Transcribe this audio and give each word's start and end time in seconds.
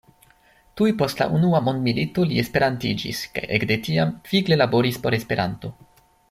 Tuj 0.79 0.87
post 1.01 1.19
la 1.23 1.27
unua 1.39 1.59
mondmilito 1.67 2.25
li 2.31 2.39
esperantiĝis, 2.45 3.21
kaj 3.37 3.45
ekde 3.59 3.79
tiam 3.89 4.15
vigle 4.33 4.59
laboris 4.63 4.99
por 5.05 5.19
Esperanto. 5.21 5.73